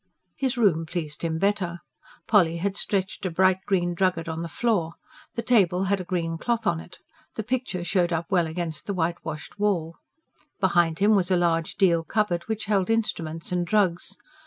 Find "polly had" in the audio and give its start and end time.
2.27-2.75